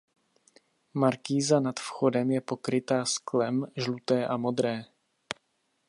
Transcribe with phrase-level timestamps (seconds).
[0.93, 4.85] Markýza nad vchodem je pokrytá sklem žluté a modré.